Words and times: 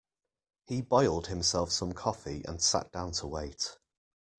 He 0.65 0.81
boiled 0.81 1.27
himself 1.27 1.71
some 1.71 1.93
coffee 1.93 2.43
and 2.47 2.59
sat 2.59 2.91
down 2.91 3.11
to 3.11 3.27
wait. 3.27 3.77